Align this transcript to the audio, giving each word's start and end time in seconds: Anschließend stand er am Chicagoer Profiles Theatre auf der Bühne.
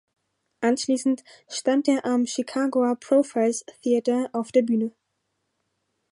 Anschließend 0.61 1.23
stand 1.47 1.87
er 1.87 2.03
am 2.05 2.25
Chicagoer 2.25 2.95
Profiles 2.95 3.63
Theatre 3.83 4.31
auf 4.33 4.51
der 4.51 4.63
Bühne. 4.63 4.91